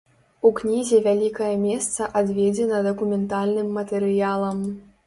У 0.49 0.51
кнізе 0.59 1.01
вялікае 1.07 1.51
месца 1.67 2.09
адведзена 2.23 2.83
дакументальным 2.89 3.73
матэрыялам. 3.79 4.57